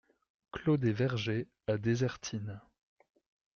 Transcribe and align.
Clos 0.51 0.77
des 0.77 0.93
Vergers 0.93 1.47
à 1.67 1.77
Désertines 1.77 2.59